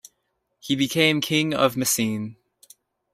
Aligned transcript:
He 0.59 0.75
became 0.75 1.21
king 1.21 1.53
of 1.53 1.75
Messene. 1.77 2.37